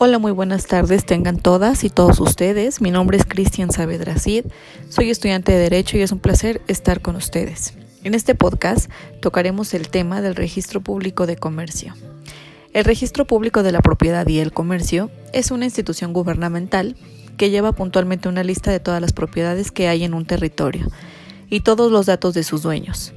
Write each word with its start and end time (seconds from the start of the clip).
Hola, 0.00 0.20
muy 0.20 0.30
buenas 0.30 0.66
tardes, 0.66 1.04
tengan 1.04 1.38
todas 1.38 1.82
y 1.82 1.90
todos 1.90 2.20
ustedes. 2.20 2.80
Mi 2.80 2.92
nombre 2.92 3.16
es 3.16 3.24
Cristian 3.24 3.72
Saavedra 3.72 4.16
Cid, 4.16 4.44
soy 4.88 5.10
estudiante 5.10 5.50
de 5.50 5.58
Derecho 5.58 5.96
y 5.98 6.02
es 6.02 6.12
un 6.12 6.20
placer 6.20 6.62
estar 6.68 7.00
con 7.00 7.16
ustedes. 7.16 7.74
En 8.04 8.14
este 8.14 8.36
podcast 8.36 8.88
tocaremos 9.20 9.74
el 9.74 9.88
tema 9.88 10.22
del 10.22 10.36
registro 10.36 10.80
público 10.80 11.26
de 11.26 11.34
comercio. 11.34 11.94
El 12.72 12.84
registro 12.84 13.26
público 13.26 13.64
de 13.64 13.72
la 13.72 13.80
propiedad 13.80 14.24
y 14.28 14.38
el 14.38 14.52
comercio 14.52 15.10
es 15.32 15.50
una 15.50 15.64
institución 15.64 16.12
gubernamental 16.12 16.94
que 17.36 17.50
lleva 17.50 17.72
puntualmente 17.72 18.28
una 18.28 18.44
lista 18.44 18.70
de 18.70 18.78
todas 18.78 19.00
las 19.00 19.12
propiedades 19.12 19.72
que 19.72 19.88
hay 19.88 20.04
en 20.04 20.14
un 20.14 20.26
territorio 20.26 20.86
y 21.50 21.62
todos 21.62 21.90
los 21.90 22.06
datos 22.06 22.34
de 22.34 22.44
sus 22.44 22.62
dueños. 22.62 23.14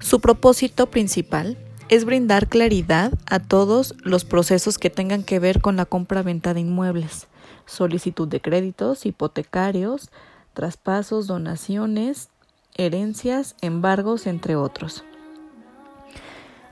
Su 0.00 0.18
propósito 0.18 0.90
principal 0.90 1.56
es 1.88 2.04
brindar 2.04 2.48
claridad 2.48 3.12
a 3.26 3.38
todos 3.38 3.94
los 4.02 4.24
procesos 4.24 4.78
que 4.78 4.90
tengan 4.90 5.22
que 5.22 5.38
ver 5.38 5.60
con 5.60 5.76
la 5.76 5.84
compra-venta 5.84 6.52
de 6.52 6.60
inmuebles, 6.60 7.28
solicitud 7.64 8.26
de 8.26 8.40
créditos, 8.40 9.06
hipotecarios, 9.06 10.10
traspasos, 10.52 11.26
donaciones, 11.26 12.28
herencias, 12.76 13.54
embargos, 13.60 14.26
entre 14.26 14.56
otros. 14.56 15.04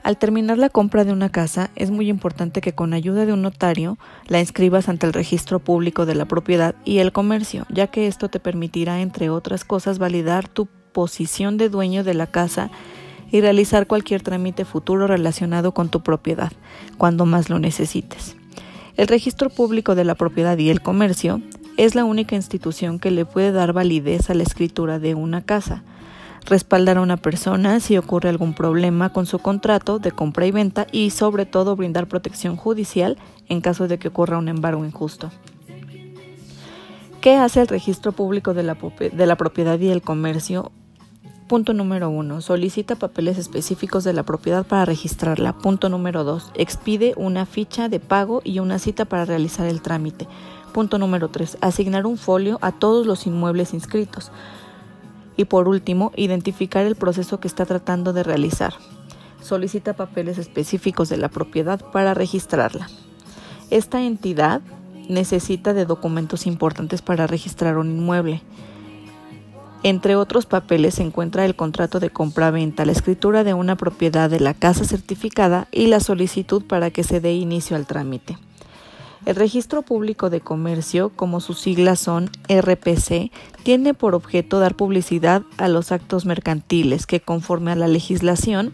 Al 0.03 0.17
terminar 0.17 0.59
la 0.59 0.69
compra 0.69 1.03
de 1.03 1.13
una 1.13 1.29
casa, 1.29 1.71
es 1.75 1.89
muy 1.89 2.09
importante 2.09 2.61
que 2.61 2.75
con 2.75 2.93
ayuda 2.93 3.25
de 3.25 3.33
un 3.33 3.41
notario 3.41 3.97
la 4.27 4.39
inscribas 4.39 4.87
ante 4.87 5.07
el 5.07 5.13
registro 5.13 5.59
público 5.59 6.05
de 6.05 6.13
la 6.13 6.25
propiedad 6.25 6.75
y 6.83 6.99
el 6.99 7.11
comercio, 7.11 7.65
ya 7.69 7.87
que 7.87 8.05
esto 8.05 8.29
te 8.29 8.39
permitirá, 8.39 9.01
entre 9.01 9.31
otras 9.31 9.63
cosas, 9.63 9.97
validar 9.97 10.47
tu 10.47 10.67
posición 10.91 11.57
de 11.57 11.69
dueño 11.69 12.03
de 12.03 12.13
la 12.13 12.27
casa 12.27 12.69
y 13.35 13.41
realizar 13.41 13.85
cualquier 13.85 14.21
trámite 14.21 14.63
futuro 14.63 15.07
relacionado 15.07 15.73
con 15.73 15.89
tu 15.89 16.01
propiedad, 16.01 16.53
cuando 16.97 17.25
más 17.25 17.49
lo 17.49 17.59
necesites. 17.59 18.37
El 18.95 19.09
registro 19.09 19.49
público 19.49 19.93
de 19.93 20.05
la 20.05 20.15
propiedad 20.15 20.57
y 20.57 20.69
el 20.69 20.81
comercio 20.81 21.41
es 21.75 21.95
la 21.95 22.05
única 22.05 22.37
institución 22.37 22.97
que 22.97 23.11
le 23.11 23.25
puede 23.25 23.51
dar 23.51 23.73
validez 23.73 24.29
a 24.29 24.35
la 24.35 24.43
escritura 24.43 24.99
de 24.99 25.15
una 25.15 25.41
casa, 25.41 25.83
respaldar 26.45 26.95
a 26.97 27.01
una 27.01 27.17
persona 27.17 27.81
si 27.81 27.97
ocurre 27.97 28.29
algún 28.29 28.53
problema 28.53 29.11
con 29.11 29.25
su 29.25 29.39
contrato 29.39 29.99
de 29.99 30.13
compra 30.13 30.45
y 30.45 30.51
venta 30.51 30.87
y 30.93 31.09
sobre 31.09 31.45
todo 31.45 31.75
brindar 31.75 32.07
protección 32.07 32.55
judicial 32.55 33.17
en 33.49 33.59
caso 33.59 33.89
de 33.89 33.99
que 33.99 34.07
ocurra 34.07 34.37
un 34.37 34.47
embargo 34.47 34.85
injusto. 34.85 35.29
¿Qué 37.19 37.35
hace 37.35 37.59
el 37.59 37.67
registro 37.67 38.13
público 38.13 38.53
de 38.53 38.63
la, 38.63 38.77
de 39.11 39.25
la 39.25 39.35
propiedad 39.35 39.77
y 39.77 39.89
el 39.89 40.01
comercio 40.01 40.71
Punto 41.47 41.73
número 41.73 42.09
1. 42.09 42.41
Solicita 42.41 42.95
papeles 42.95 43.37
específicos 43.37 44.03
de 44.03 44.13
la 44.13 44.23
propiedad 44.23 44.65
para 44.65 44.83
registrarla. 44.83 45.53
Punto 45.53 45.89
número 45.89 46.23
2. 46.23 46.53
Expide 46.55 47.13
una 47.17 47.45
ficha 47.45 47.87
de 47.87 47.99
pago 47.99 48.41
y 48.43 48.57
una 48.57 48.79
cita 48.79 49.05
para 49.05 49.25
realizar 49.25 49.67
el 49.67 49.83
trámite. 49.83 50.27
Punto 50.73 50.97
número 50.97 51.29
3. 51.29 51.59
Asignar 51.61 52.07
un 52.07 52.17
folio 52.17 52.57
a 52.63 52.71
todos 52.71 53.05
los 53.05 53.27
inmuebles 53.27 53.75
inscritos. 53.75 54.31
Y 55.37 55.45
por 55.45 55.67
último, 55.67 56.11
identificar 56.15 56.83
el 56.83 56.95
proceso 56.95 57.39
que 57.39 57.47
está 57.47 57.67
tratando 57.67 58.11
de 58.11 58.23
realizar. 58.23 58.73
Solicita 59.39 59.93
papeles 59.93 60.39
específicos 60.39 61.09
de 61.09 61.17
la 61.17 61.29
propiedad 61.29 61.79
para 61.91 62.15
registrarla. 62.15 62.89
Esta 63.69 64.01
entidad 64.01 64.61
necesita 65.09 65.73
de 65.73 65.85
documentos 65.85 66.47
importantes 66.47 67.03
para 67.03 67.27
registrar 67.27 67.77
un 67.77 67.91
inmueble 67.91 68.41
entre 69.85 70.15
otros 70.15 70.47
papeles 70.47 70.95
se 70.95 71.03
encuentra 71.03 71.45
el 71.45 71.55
contrato 71.55 71.99
de 71.99 72.09
compra-venta, 72.09 72.85
la 72.85 72.91
escritura 72.91 73.43
de 73.43 73.53
una 73.53 73.75
propiedad 73.75 74.31
de 74.31 74.39
la 74.39 74.55
casa 74.55 74.83
certificada 74.83 75.67
y 75.71 75.85
la 75.85 75.99
solicitud 75.99 76.63
para 76.65 76.89
que 76.89 77.03
se 77.03 77.21
dé 77.21 77.35
inicio 77.35 77.75
al 77.75 77.85
trámite. 77.85 78.35
El 79.27 79.35
Registro 79.35 79.83
Público 79.83 80.31
de 80.31 80.41
Comercio, 80.41 81.11
como 81.15 81.39
sus 81.39 81.59
siglas 81.59 81.99
son 81.99 82.31
RPC, 82.49 83.29
tiene 83.61 83.93
por 83.93 84.15
objeto 84.15 84.59
dar 84.59 84.73
publicidad 84.73 85.43
a 85.57 85.67
los 85.67 85.91
actos 85.91 86.25
mercantiles 86.25 87.05
que, 87.05 87.19
conforme 87.19 87.71
a 87.71 87.75
la 87.75 87.87
legislación, 87.87 88.73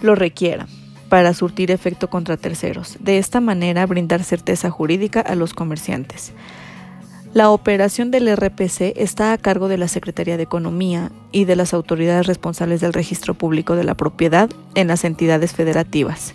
lo 0.00 0.14
requiera 0.14 0.68
para 1.08 1.34
surtir 1.34 1.72
efecto 1.72 2.08
contra 2.08 2.36
terceros. 2.36 2.98
De 3.00 3.18
esta 3.18 3.40
manera, 3.40 3.84
brindar 3.84 4.22
certeza 4.22 4.70
jurídica 4.70 5.22
a 5.22 5.34
los 5.34 5.54
comerciantes. 5.54 6.32
La 7.34 7.50
operación 7.50 8.10
del 8.10 8.34
RPC 8.34 8.94
está 8.96 9.32
a 9.32 9.38
cargo 9.38 9.68
de 9.68 9.78
la 9.78 9.88
Secretaría 9.88 10.36
de 10.36 10.42
Economía 10.44 11.12
y 11.32 11.44
de 11.44 11.56
las 11.56 11.74
autoridades 11.74 12.26
responsables 12.26 12.80
del 12.80 12.92
registro 12.94 13.34
público 13.34 13.76
de 13.76 13.84
la 13.84 13.94
propiedad 13.94 14.48
en 14.74 14.88
las 14.88 15.04
entidades 15.04 15.52
federativas. 15.52 16.34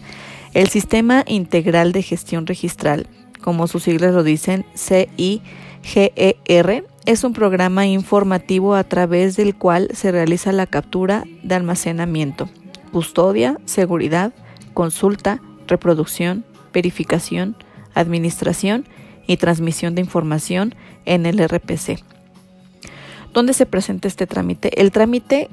El 0.53 0.68
Sistema 0.68 1.24
Integral 1.28 1.91
de 1.91 2.03
Gestión 2.03 2.46
Registral, 2.46 3.07
como 3.41 3.68
sus 3.68 3.84
siglas 3.84 4.13
lo 4.13 4.24
dicen, 4.24 4.66
CIGER, 4.75 5.41
es 7.06 7.24
un 7.24 7.34
programa 7.34 7.88
informativo 7.88 8.75
a 8.75 8.84
través 8.84 9.35
del 9.35 9.56
cual 9.56 9.88
se 9.94 10.12
realiza 10.12 10.51
la 10.51 10.68
captura 10.68 11.24
de 11.41 11.56
almacenamiento, 11.56 12.47
custodia, 12.91 13.57
seguridad, 13.66 14.34
consulta, 14.74 15.41
reproducción, 15.68 16.46
verificación, 16.74 17.56
administración 17.96 18.85
y 19.28 19.38
transmisión 19.38 19.96
de 19.96 20.02
información 20.02 20.76
en 21.06 21.26
el 21.26 21.40
RPC. 21.40 22.04
¿Dónde 23.34 23.54
se 23.54 23.66
presenta 23.66 24.08
este 24.08 24.28
trámite? 24.28 24.82
El 24.82 24.92
trámite 24.92 25.50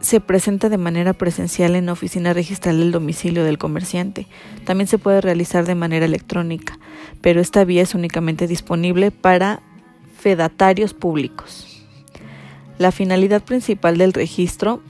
se 0.00 0.20
presenta 0.20 0.68
de 0.68 0.78
manera 0.78 1.12
presencial 1.12 1.74
en 1.74 1.86
la 1.86 1.92
oficina 1.92 2.32
registral 2.32 2.78
del 2.78 2.92
domicilio 2.92 3.42
del 3.44 3.58
comerciante. 3.58 4.26
También 4.64 4.86
se 4.86 4.98
puede 4.98 5.20
realizar 5.20 5.66
de 5.66 5.74
manera 5.74 6.06
electrónica, 6.06 6.78
pero 7.20 7.40
esta 7.40 7.64
vía 7.64 7.82
es 7.82 7.94
únicamente 7.94 8.46
disponible 8.46 9.10
para 9.10 9.60
fedatarios 10.16 10.94
públicos. 10.94 11.84
La 12.78 12.92
finalidad 12.92 13.42
principal 13.42 13.98
del 13.98 14.12
registro 14.12 14.80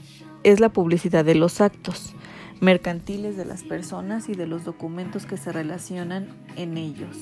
es 0.43 0.59
la 0.59 0.69
publicidad 0.69 1.25
de 1.25 1.35
los 1.35 1.59
actos 1.59 2.13
mercantiles 2.61 3.37
de 3.37 3.45
las 3.45 3.63
personas 3.63 4.29
y 4.29 4.33
de 4.33 4.45
los 4.45 4.65
documentos 4.65 5.25
que 5.25 5.37
se 5.37 5.51
relacionan 5.51 6.27
en 6.55 6.77
ellos 6.77 7.17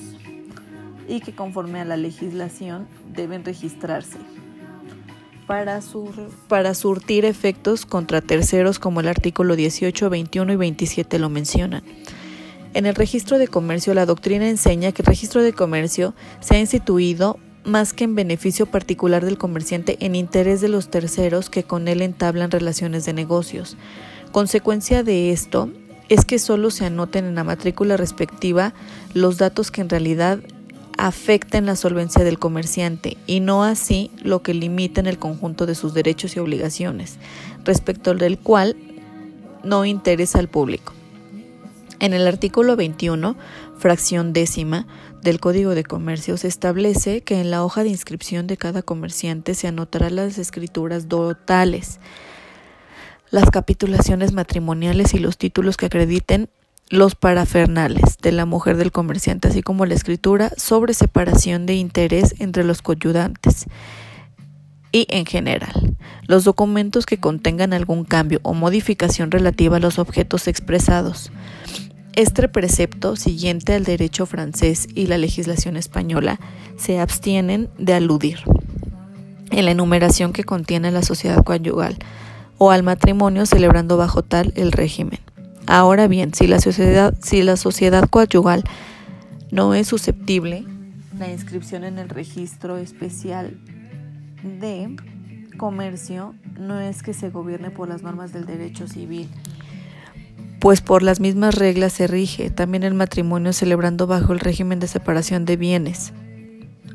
y 1.08 1.20
que 1.20 1.34
conforme 1.34 1.80
a 1.80 1.84
la 1.84 1.96
legislación 1.96 2.86
deben 3.14 3.44
registrarse 3.44 4.18
para, 5.48 5.80
para 6.46 6.74
surtir 6.74 7.24
efectos 7.24 7.86
contra 7.86 8.20
terceros 8.20 8.78
como 8.78 9.00
el 9.00 9.08
artículo 9.08 9.56
18, 9.56 10.10
21 10.10 10.52
y 10.52 10.56
27 10.56 11.18
lo 11.18 11.30
mencionan. 11.30 11.82
En 12.74 12.84
el 12.84 12.94
registro 12.94 13.38
de 13.38 13.48
comercio, 13.48 13.94
la 13.94 14.04
doctrina 14.04 14.48
enseña 14.48 14.92
que 14.92 15.00
el 15.00 15.06
registro 15.06 15.42
de 15.42 15.54
comercio 15.54 16.14
se 16.40 16.56
ha 16.56 16.60
instituido 16.60 17.38
más 17.64 17.94
que 17.94 18.04
en 18.04 18.14
beneficio 18.14 18.66
particular 18.66 19.24
del 19.24 19.38
comerciante 19.38 19.96
en 20.00 20.14
interés 20.14 20.60
de 20.60 20.68
los 20.68 20.90
terceros 20.90 21.48
que 21.48 21.64
con 21.64 21.88
él 21.88 22.02
entablan 22.02 22.50
relaciones 22.50 23.06
de 23.06 23.14
negocios. 23.14 23.76
Consecuencia 24.32 25.02
de 25.02 25.32
esto 25.32 25.70
es 26.10 26.24
que 26.26 26.38
solo 26.38 26.70
se 26.70 26.84
anoten 26.84 27.24
en 27.24 27.34
la 27.34 27.44
matrícula 27.44 27.96
respectiva 27.96 28.74
los 29.14 29.38
datos 29.38 29.70
que 29.70 29.80
en 29.80 29.88
realidad 29.88 30.40
afecten 30.98 31.64
la 31.64 31.76
solvencia 31.76 32.24
del 32.24 32.38
comerciante 32.38 33.16
y 33.26 33.40
no 33.40 33.62
así 33.62 34.10
lo 34.22 34.42
que 34.42 34.52
limita 34.52 35.00
en 35.00 35.06
el 35.06 35.18
conjunto 35.18 35.64
de 35.64 35.76
sus 35.76 35.94
derechos 35.94 36.36
y 36.36 36.40
obligaciones, 36.40 37.18
respecto 37.64 38.14
del 38.14 38.38
cual 38.38 38.76
no 39.62 39.84
interesa 39.84 40.40
al 40.40 40.48
público. 40.48 40.92
En 42.00 42.14
el 42.14 42.26
artículo 42.26 42.76
21, 42.76 43.36
fracción 43.78 44.32
décima 44.32 44.86
del 45.22 45.40
Código 45.40 45.74
de 45.74 45.84
Comercio 45.84 46.36
se 46.36 46.48
establece 46.48 47.22
que 47.22 47.40
en 47.40 47.50
la 47.50 47.64
hoja 47.64 47.84
de 47.84 47.88
inscripción 47.88 48.46
de 48.46 48.56
cada 48.56 48.82
comerciante 48.82 49.54
se 49.54 49.68
anotarán 49.68 50.16
las 50.16 50.38
escrituras 50.38 51.06
totales, 51.08 52.00
las 53.30 53.50
capitulaciones 53.50 54.32
matrimoniales 54.32 55.14
y 55.14 55.18
los 55.18 55.38
títulos 55.38 55.76
que 55.76 55.86
acrediten 55.86 56.48
los 56.90 57.14
parafernales 57.14 58.18
de 58.22 58.32
la 58.32 58.46
mujer 58.46 58.76
del 58.76 58.92
comerciante, 58.92 59.48
así 59.48 59.62
como 59.62 59.86
la 59.86 59.94
escritura 59.94 60.50
sobre 60.56 60.94
separación 60.94 61.66
de 61.66 61.74
interés 61.74 62.34
entre 62.38 62.64
los 62.64 62.82
coyudantes 62.82 63.66
y 64.90 65.06
en 65.10 65.26
general 65.26 65.96
los 66.26 66.44
documentos 66.44 67.06
que 67.06 67.18
contengan 67.18 67.72
algún 67.72 68.04
cambio 68.04 68.40
o 68.42 68.54
modificación 68.54 69.30
relativa 69.30 69.78
a 69.78 69.80
los 69.80 69.98
objetos 69.98 70.46
expresados. 70.46 71.32
Este 72.14 72.48
precepto, 72.48 73.16
siguiente 73.16 73.74
al 73.74 73.84
derecho 73.84 74.26
francés 74.26 74.88
y 74.94 75.06
la 75.06 75.18
legislación 75.18 75.76
española, 75.76 76.38
se 76.76 77.00
abstienen 77.00 77.70
de 77.78 77.94
aludir 77.94 78.40
en 79.50 79.64
la 79.64 79.70
enumeración 79.70 80.32
que 80.32 80.44
contiene 80.44 80.90
la 80.90 81.02
sociedad 81.02 81.42
conyugal 81.44 81.96
o 82.58 82.70
al 82.70 82.82
matrimonio 82.82 83.46
celebrando 83.46 83.96
bajo 83.96 84.22
tal 84.22 84.52
el 84.56 84.72
régimen. 84.72 85.20
Ahora 85.70 86.08
bien, 86.08 86.32
si 86.32 86.46
la 86.46 86.60
sociedad, 86.60 87.14
si 87.20 87.42
la 87.42 87.58
sociedad 87.58 88.08
coadyuval 88.08 88.64
no 89.50 89.74
es 89.74 89.86
susceptible, 89.86 90.64
la 91.18 91.30
inscripción 91.30 91.84
en 91.84 91.98
el 91.98 92.08
registro 92.08 92.78
especial 92.78 93.58
de 94.42 94.96
comercio 95.58 96.34
no 96.58 96.80
es 96.80 97.02
que 97.02 97.12
se 97.12 97.28
gobierne 97.28 97.70
por 97.70 97.86
las 97.86 98.02
normas 98.02 98.32
del 98.32 98.46
derecho 98.46 98.88
civil, 98.88 99.28
pues 100.58 100.80
por 100.80 101.02
las 101.02 101.20
mismas 101.20 101.54
reglas 101.54 101.92
se 101.92 102.06
rige 102.06 102.48
también 102.48 102.82
el 102.82 102.94
matrimonio 102.94 103.52
celebrando 103.52 104.06
bajo 104.06 104.32
el 104.32 104.40
régimen 104.40 104.80
de 104.80 104.86
separación 104.86 105.44
de 105.44 105.58
bienes, 105.58 106.14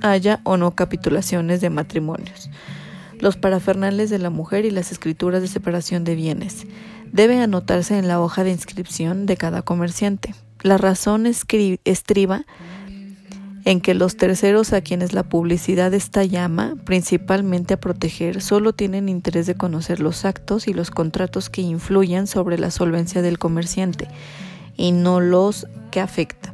haya 0.02 0.42
o 0.46 0.58
no 0.58 0.72
capitulaciones 0.72 1.62
de 1.62 1.70
matrimonios. 1.70 2.50
Los 3.20 3.38
parafernales 3.38 4.10
de 4.10 4.18
la 4.18 4.32
mujer 4.32 4.66
y 4.66 4.72
las 4.72 4.92
escrituras 4.92 5.44
de 5.44 5.48
separación 5.48 6.04
de 6.04 6.16
bienes 6.16 6.66
deben 7.14 7.40
anotarse 7.40 7.98
en 7.98 8.10
la 8.10 8.20
hoja 8.20 8.44
de 8.44 8.52
inscripción 8.52 9.26
de 9.26 9.38
cada 9.38 9.62
comerciante. 9.62 10.36
La 10.62 10.78
razón 10.78 11.26
estriba 11.26 12.46
en 13.66 13.80
que 13.80 13.94
los 13.94 14.18
terceros 14.18 14.74
a 14.74 14.82
quienes 14.82 15.14
la 15.14 15.24
publicidad 15.24 15.94
esta 15.94 16.26
llama 16.26 16.76
principalmente 16.84 17.76
a 17.76 17.80
proteger 17.80 18.42
solo 18.42 18.74
tienen 18.74 19.08
interés 19.08 19.46
de 19.46 19.56
conocer 19.56 20.02
los 20.02 20.26
actos 20.26 20.68
y 20.68 20.74
los 20.74 20.92
contratos 20.92 21.50
que 21.50 21.62
influyen 21.62 22.28
sobre 22.28 22.58
la 22.58 22.72
solvencia 22.72 23.22
del 23.22 23.40
comerciante 23.40 24.08
y 24.76 24.92
no 24.92 25.22
los 25.22 25.68
que 25.92 26.02
afecta. 26.02 26.52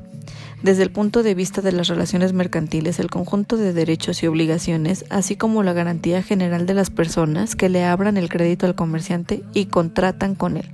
Desde 0.61 0.83
el 0.83 0.91
punto 0.91 1.23
de 1.23 1.35
vista 1.35 1.61
de 1.61 1.71
las 1.71 1.88
relaciones 1.88 2.33
mercantiles, 2.33 3.00
el 3.00 3.09
conjunto 3.09 3.56
de 3.56 3.71
derechos 3.71 4.21
y 4.21 4.27
obligaciones, 4.27 5.06
así 5.09 5.38
como 5.38 5.63
la 5.63 5.71
garantía 5.71 6.21
general 6.21 6.65
de 6.65 6.73
las 6.73 6.89
personas 6.89 7.56
que 7.56 7.69
le 7.69 7.85
abran 7.85 8.17
el 8.17 8.27
crédito 8.27 8.65
al 8.65 8.75
comerciante 8.75 9.41
y 9.53 9.67
contratan 9.67 10.35
con 10.35 10.57
él, 10.57 10.69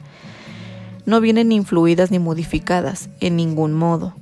no 1.05 1.21
vienen 1.21 1.51
influidas 1.51 2.09
ni 2.09 2.17
modificadas 2.17 3.09
en 3.19 3.35
ningún 3.35 3.73
modo 3.73 4.15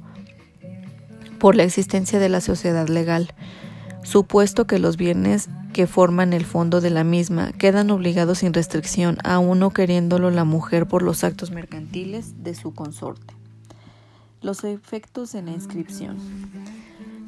por 1.39 1.55
la 1.55 1.63
existencia 1.63 2.19
de 2.19 2.29
la 2.29 2.41
sociedad 2.41 2.87
legal, 2.87 3.33
supuesto 4.03 4.65
que 4.65 4.79
los 4.79 4.97
bienes 4.97 5.49
que 5.73 5.87
forman 5.87 6.31
el 6.31 6.45
fondo 6.45 6.79
de 6.79 6.89
la 6.89 7.03
misma 7.03 7.51
quedan 7.53 7.89
obligados 7.89 8.39
sin 8.39 8.53
restricción 8.53 9.17
a 9.23 9.39
uno 9.39 9.71
queriéndolo 9.71 10.29
la 10.29 10.43
mujer 10.45 10.87
por 10.87 11.01
los 11.01 11.23
actos 11.23 11.51
mercantiles 11.51 12.43
de 12.43 12.55
su 12.55 12.73
consorte. 12.73 13.33
Los 14.43 14.63
efectos 14.65 15.31
de 15.31 15.41
la 15.41 15.51
inscripción. 15.51 16.17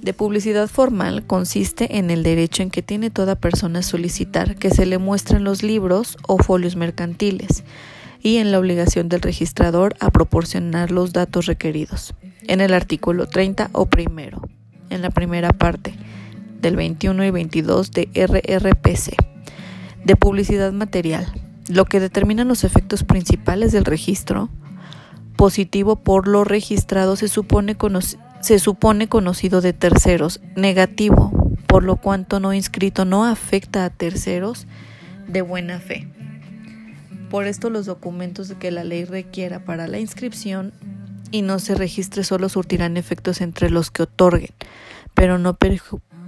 De 0.02 0.14
publicidad 0.14 0.68
formal 0.68 1.26
consiste 1.26 1.98
en 1.98 2.12
el 2.12 2.22
derecho 2.22 2.62
en 2.62 2.70
que 2.70 2.84
tiene 2.84 3.10
toda 3.10 3.36
persona 3.36 3.80
a 3.80 3.84
solicitar 3.84 4.56
que 4.58 4.70
se 4.70 4.86
le 4.86 4.98
muestren 4.98 5.44
los 5.44 5.64
libros 5.64 6.18
o 6.28 6.38
folios 6.38 6.76
mercantiles 6.76 7.64
y 8.22 8.38
en 8.38 8.52
la 8.52 8.60
obligación 8.60 9.10
del 9.10 9.22
registrador 9.22 9.96
a 10.00 10.12
proporcionar 10.12 10.92
los 10.92 11.14
datos 11.14 11.46
requeridos 11.46 12.14
en 12.48 12.60
el 12.62 12.74
artículo 12.74 13.28
30 13.28 13.70
o 13.72 13.86
primero, 13.86 14.42
en 14.90 15.02
la 15.02 15.10
primera 15.10 15.50
parte 15.50 15.96
del 16.62 16.76
21 16.76 17.24
y 17.26 17.32
22 17.32 17.92
de 17.92 18.10
RRPC, 18.14 19.16
de 20.04 20.16
publicidad 20.16 20.74
material, 20.74 21.26
lo 21.68 21.86
que 21.86 22.00
determinan 22.00 22.48
los 22.48 22.64
efectos 22.64 23.04
principales 23.04 23.72
del 23.72 23.86
registro. 23.86 24.50
Positivo 25.38 25.98
por 25.98 26.28
lo 26.28 26.44
registrado 26.44 27.16
se 27.16 27.28
supone, 27.28 27.76
se 28.42 28.60
supone 28.60 29.10
conocido 29.10 29.62
de 29.62 29.74
terceros, 29.74 30.40
negativo 30.56 31.32
por 31.76 31.84
lo 31.84 31.98
cuanto 31.98 32.40
no 32.40 32.54
inscrito 32.54 33.04
no 33.04 33.26
afecta 33.26 33.84
a 33.84 33.90
terceros 33.90 34.66
de 35.28 35.42
buena 35.42 35.82
fe. 35.82 36.08
Por 37.30 37.48
esto 37.48 37.70
los 37.70 37.86
documentos 37.86 38.54
que 38.58 38.72
la 38.72 38.86
ley 38.86 39.04
requiera 39.04 39.66
para 39.66 39.86
la 39.88 40.00
inscripción 40.00 40.72
y 41.32 41.42
no 41.42 41.60
se 41.60 41.76
registre 41.76 42.24
solo 42.24 42.48
surtirán 42.48 42.96
efectos 42.96 43.42
entre 43.42 43.70
los 43.70 43.92
que 43.92 44.04
otorguen, 44.04 44.52
pero 45.14 45.38
no, 45.38 45.58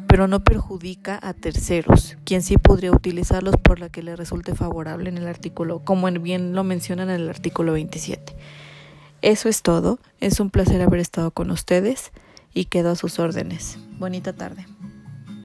pero 0.07 0.27
no 0.27 0.43
perjudica 0.43 1.17
a 1.21 1.33
terceros, 1.33 2.17
quien 2.25 2.41
sí 2.41 2.57
podría 2.57 2.91
utilizarlos 2.91 3.55
por 3.55 3.79
la 3.79 3.87
que 3.87 4.03
le 4.03 4.17
resulte 4.17 4.53
favorable 4.53 5.07
en 5.07 5.17
el 5.17 5.27
artículo, 5.27 5.79
como 5.79 6.11
bien 6.11 6.55
lo 6.55 6.65
mencionan 6.65 7.09
en 7.09 7.21
el 7.21 7.29
artículo 7.29 7.71
27. 7.71 8.35
Eso 9.21 9.49
es 9.49 9.61
todo, 9.61 9.99
es 10.19 10.39
un 10.39 10.49
placer 10.49 10.81
haber 10.81 10.99
estado 10.99 11.31
con 11.31 11.51
ustedes 11.51 12.11
y 12.53 12.65
quedo 12.65 12.91
a 12.91 12.95
sus 12.95 13.19
órdenes. 13.19 13.77
Bonita 13.97 14.33
tarde. 14.33 14.65